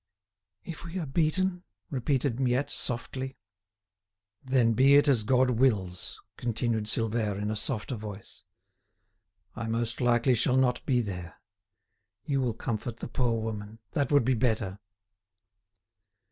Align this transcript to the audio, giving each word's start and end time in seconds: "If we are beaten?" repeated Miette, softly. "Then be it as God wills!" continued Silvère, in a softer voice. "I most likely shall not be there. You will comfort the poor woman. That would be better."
"If 0.63 0.83
we 0.83 0.97
are 0.97 1.05
beaten?" 1.05 1.63
repeated 1.91 2.39
Miette, 2.39 2.71
softly. 2.71 3.37
"Then 4.43 4.73
be 4.73 4.95
it 4.95 5.07
as 5.07 5.21
God 5.23 5.51
wills!" 5.51 6.19
continued 6.37 6.85
Silvère, 6.85 7.39
in 7.39 7.51
a 7.51 7.55
softer 7.55 7.95
voice. 7.97 8.41
"I 9.55 9.67
most 9.67 10.01
likely 10.01 10.33
shall 10.33 10.57
not 10.57 10.83
be 10.87 11.01
there. 11.01 11.35
You 12.25 12.41
will 12.41 12.55
comfort 12.55 12.97
the 12.97 13.07
poor 13.07 13.39
woman. 13.43 13.77
That 13.91 14.11
would 14.11 14.25
be 14.25 14.33
better." 14.33 14.79